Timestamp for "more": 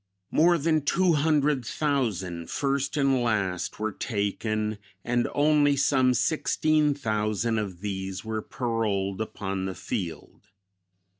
0.31-0.57